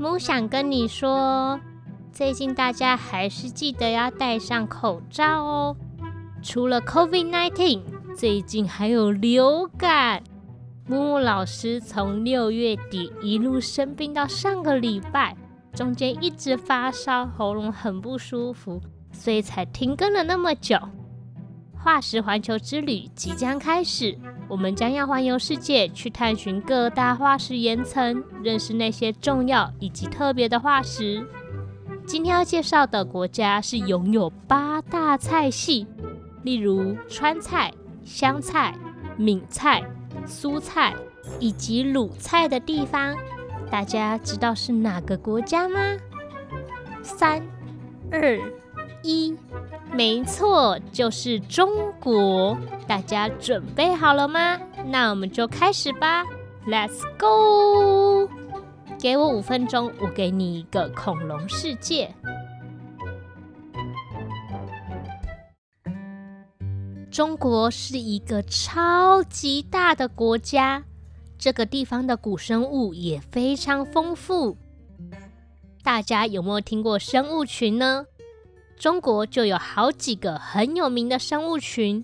[0.00, 1.60] 木想跟你说，
[2.10, 5.76] 最近大家还是记得要戴上口罩哦。
[6.42, 7.82] 除了 COVID-19，
[8.16, 10.22] 最近还有流感。
[10.88, 15.36] 木木老师从六月底一路生病到上个礼拜，
[15.74, 18.80] 中间一直发烧，喉咙很不舒服，
[19.12, 20.78] 所以才停更了那么久。
[21.82, 31.26] 化石环球之旅即将开始，我们将要环游世界，去探寻各大化石岩层，认识那些重要以及特别的化石。
[32.06, 35.86] 今天要介绍的国家是拥有八大菜系，
[36.42, 37.72] 例如川菜、
[38.04, 38.74] 湘菜、
[39.16, 39.82] 闽菜。
[40.26, 40.94] 苏菜
[41.38, 43.16] 以及鲁菜的地方，
[43.70, 45.78] 大家知道是哪个国家吗？
[47.02, 47.42] 三、
[48.10, 48.38] 二、
[49.02, 49.34] 一，
[49.92, 51.68] 没错，就是中
[52.00, 52.56] 国。
[52.86, 54.58] 大家准备好了吗？
[54.86, 56.24] 那我们就开始吧
[56.66, 58.28] ，Let's go！
[58.98, 62.14] 给我五分钟，我给你一个恐龙世界。
[67.10, 70.82] 中国是一个超级大的国家，
[71.38, 74.56] 这个地方的古生物也非常丰富。
[75.82, 78.06] 大家有没有听过生物群呢？
[78.80, 82.02] 中国就有好几个很有名的生物群，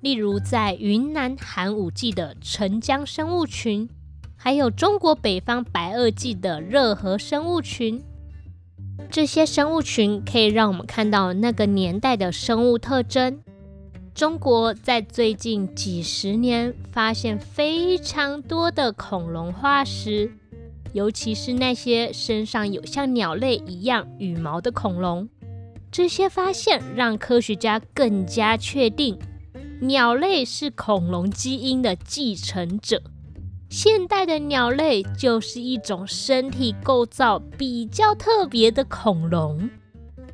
[0.00, 3.88] 例如在云南寒武纪的澄江生物群，
[4.34, 8.02] 还有中国北方白垩纪的热河生物群。
[9.08, 13.38] 这些生物群可以让我们看到那个年代的生物特征。
[14.12, 20.32] 中国在最近几十年发现非常多的恐龙化石，
[20.92, 25.28] 尤其是那些身上有像鸟类一样羽毛的恐龙。
[25.90, 29.18] 这些发现让科学家更加确定，
[29.80, 33.02] 鸟类是恐龙基因的继承者。
[33.70, 39.68] 现代的鸟类就是一种身体构造比较特别的恐龙。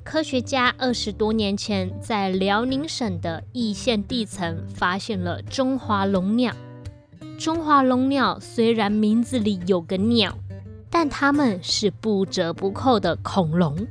[0.04, 6.54] 科学家二十多年前在辽宁省的义县地层发现了中华龙鸟。
[7.38, 10.36] 中华龙鸟虽然名字里有个鸟，
[10.90, 13.86] 但它们是不折不扣的恐龙。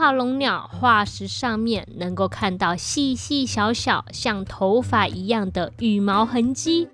[0.00, 6.88] 中华龙鸟化石上面能够看到细细小小像头发一样的羽毛痕迹，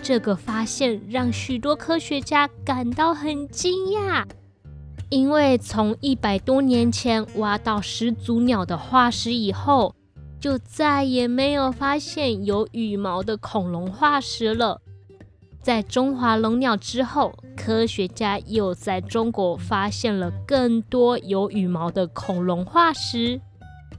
[0.00, 4.24] 这个发现让许多科学家感到很惊讶。
[5.08, 9.92] 因为从一百多年前挖到始祖鸟的化石以后，
[10.38, 14.80] 就再也没有发现有羽毛的恐龙化石了。
[15.60, 23.40] 在中华龙鸟之后，科学家又在中国发现了更多有羽毛的恐龙化石，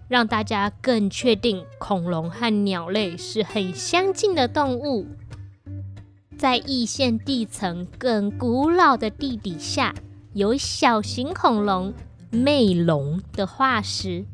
[0.07, 5.07] 让大家更确定恐龙和鸟类是很相近的动物。
[6.37, 9.93] 在易县地层更古老的地底下。
[10.33, 11.91] 有小型恐龙
[12.29, 14.25] 魅龙的化石，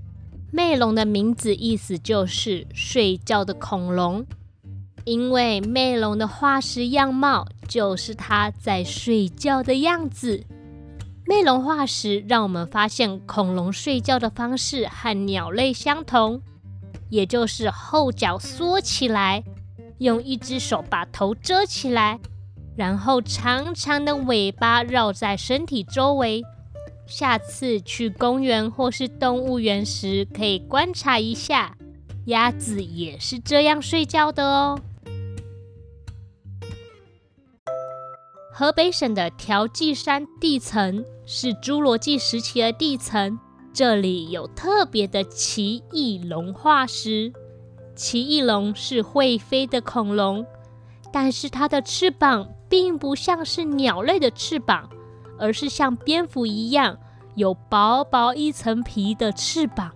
[0.52, 4.26] 魅龙的名字意思就是睡觉的恐龙，
[5.06, 10.44] 因为魅龙的化石样貌就是它在睡觉的样子。
[11.28, 16.42] 魅龙化石让我们发现恐龙睡觉的方式和鸟类相同，
[17.10, 19.44] 也就是后脚缩起来，
[20.00, 22.20] 用一只手把头遮起来。
[22.76, 26.44] 然后长长的尾巴绕在身体周围。
[27.08, 31.78] 下次去公园或是动物园时，可以观察一下，
[32.26, 34.80] 鸭子也是这样睡觉的哦。
[38.58, 43.38] 河北省的调剂山地层是侏罗纪时期的地层，
[43.74, 47.34] 这里有特别的奇异龙化石。
[47.98, 50.46] 奇异龙是会飞的恐龙，
[51.12, 52.48] 但是它的翅膀。
[52.70, 54.90] 并不像是鸟类的翅膀，
[55.38, 56.98] 而是像蝙蝠一样
[57.36, 59.92] 有薄薄一层皮的翅膀。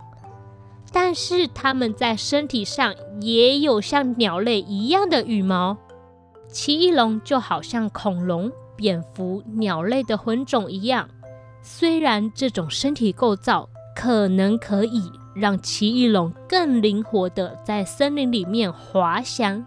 [0.92, 5.78] 但是它们在身体上也有像鸟类一样的羽毛。
[6.51, 11.07] 奇异龙就好像恐龙、蝙蝠、鸟类的混种一样，
[11.62, 19.63] 虽然这种身体构造可能可以让奇异龙更灵活地在森林里面滑翔。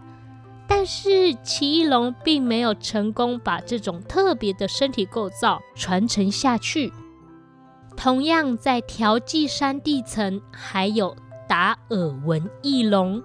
[0.67, 6.91] 但是奇异龙并没有成功把这种特别的身体构造传承下去。
[7.95, 11.15] 同样，在调剂山地层还有
[11.47, 13.21] 达尔文翼龙。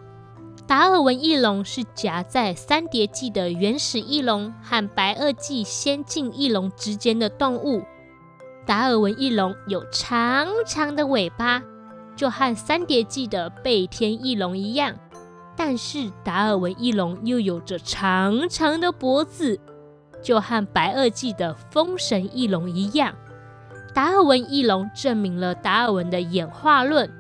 [0.69, 7.83] 达尔文翼龙是夹在三叠纪的原始翼龙和白垩纪先进翼龙之间的动物。
[8.67, 11.63] 达尔文翼龙有长长的尾巴，
[12.15, 14.95] 就和三叠纪的背天翼龙一样。
[15.57, 19.59] 但是达尔文翼龙又有着长长的脖子，
[20.23, 23.15] 就和白垩纪的风神翼龙一样，
[23.95, 27.11] 达尔文翼龙证明了达尔文的演化论，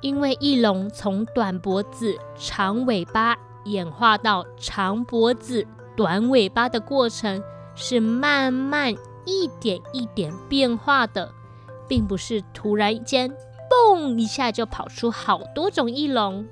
[0.00, 5.66] 因为翼龙从短脖子、长尾巴演化到长脖子、
[5.96, 7.42] 短尾巴的过程
[7.74, 8.94] 是慢慢
[9.26, 11.30] 一点一点变化的，
[11.86, 13.30] 并不是突然间
[13.68, 16.46] 嘣一下就跑出好多种翼龙。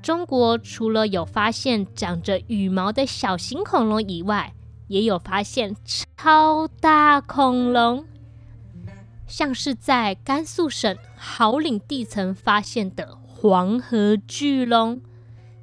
[0.00, 4.54] 中国除了有发现长着羽毛的小型恐龙以外，
[4.86, 5.74] 也有发现
[6.16, 8.04] 超大恐龙，
[9.26, 15.00] 像是在甘肃省毫岭地层发现的黄河巨龙。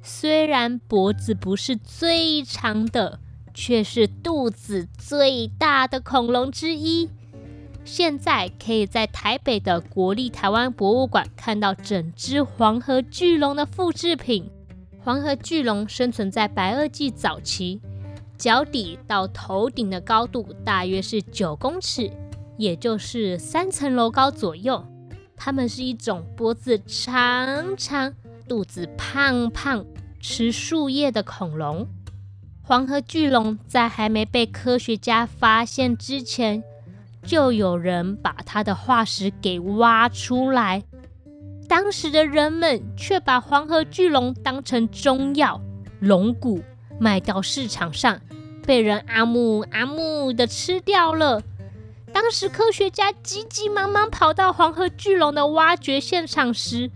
[0.02, 3.20] 虽然脖子不是最长的，
[3.54, 7.08] 却是肚子最大的恐龙之一。
[7.84, 14.50] 现在可以在台北的国立台湾博物馆看到整只黄河巨龙的复制品。
[15.00, 17.80] 黄河巨龙生存在白垩纪早期。
[18.36, 22.10] 脚底到头顶的高度大约是九公尺，
[22.56, 24.86] 也就是三层楼高左右。
[25.36, 28.14] 它们是一种脖子长长、
[28.48, 29.84] 肚子胖胖、
[30.20, 31.88] 吃树叶的恐龙。
[32.62, 36.62] 黄河巨龙在还没被科学家发现之前，
[37.22, 40.84] 就有人把它的化石给挖出来。
[41.68, 45.60] 当时的人们却把黄河巨龙当成中药、
[46.00, 46.62] 龙骨。
[47.00, 48.20] 卖到市场上，
[48.64, 51.42] 被人阿木阿木的吃掉了。
[52.14, 56.88] 当时科学家急急忙忙跑到黄河巨龙的挖掘现场时，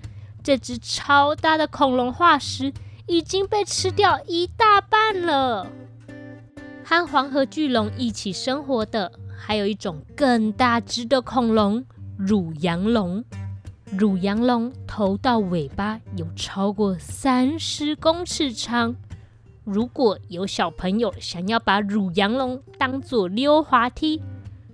[0.45, 2.73] 这只超大的恐龙化石
[3.09, 5.67] 已经被吃掉一大半了。
[6.85, 11.85] 和黄河巨龙一起生活的，还有一种更大只的恐龙——
[12.17, 13.25] 乳羊龙。
[13.87, 18.95] 乳羊龙头到尾巴有超过三十公尺长。
[19.65, 24.23] 如果有小朋友想要把乳羊龙当做溜滑梯，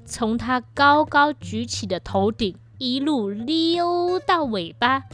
[0.05, 5.05] 从它高高举起的头顶一路溜到尾巴，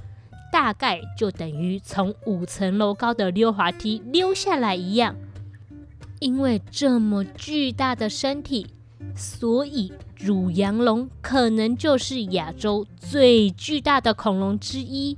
[0.53, 5.17] 大概就等于从五层楼高的溜滑梯溜下来一样。
[6.19, 8.67] 因为这么巨大的身体，
[9.15, 15.17] 所以乳羊龙可能就是亚洲最巨大的恐龙之一。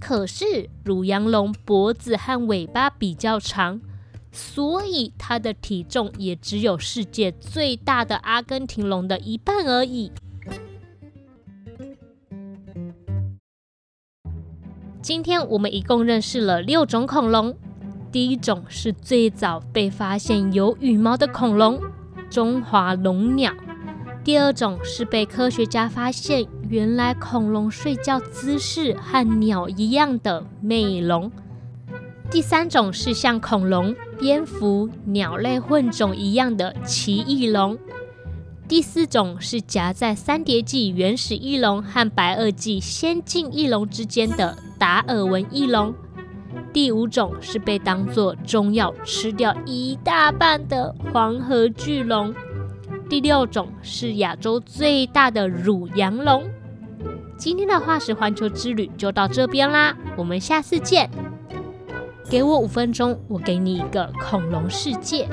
[0.00, 3.80] 可是乳羊龙脖子和尾巴比较长，
[4.32, 10.10] 所以它的体重也只有世界最大的阿根廷龙的一半而已。
[15.02, 17.54] 今天我们一共认识了六种恐龙。
[18.10, 21.80] 第一种是最早被发现有羽毛的恐龙——
[22.30, 23.52] 中华龙鸟。
[24.22, 31.32] 第二种是被科学家发现，原来恐龙睡觉姿势和鸟一样的魅龙。
[32.30, 37.76] 第三种是像恐龙、蝙蝠、鸟类混种一样的奇异龙。
[38.68, 45.92] 第四种是夹在三叠纪原始翼龙和白垩纪先进翼龙之间的达尔文翼龙。
[46.72, 52.32] 第五种是被当作中药吃掉一大半的黄河巨龙。
[53.08, 56.48] 第六种是亚洲最大的乳羊龙。
[57.36, 61.10] 今天的化石环球之旅就到这边啦，我们下次见。
[62.32, 65.28] 给我五分钟，我给你一个恐龙世界。